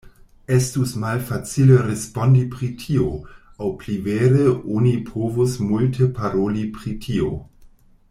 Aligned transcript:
Estus 0.53 0.93
malfacile 1.03 1.75
respondi 1.89 2.41
pri 2.55 2.71
tio, 2.85 3.11
aŭ 3.61 3.69
pli 3.83 4.01
vere 4.11 4.49
oni 4.79 4.97
povus 5.13 5.59
multe 5.69 6.13
paroli 6.21 6.69
pri 6.81 7.01
tio. 7.07 7.33